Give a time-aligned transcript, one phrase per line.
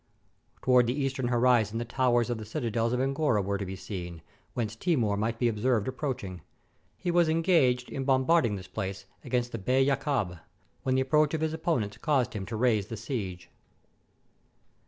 [0.63, 4.23] Towards the eastern horizon the towers of the citadels of Angora were to be seen,
[4.55, 6.41] whence Timur might be observed approaching.
[6.97, 10.39] He was engaged in bombarding this place against the Bey Yakab,
[10.81, 13.51] when the approach of his opponent caused him to raise the siege.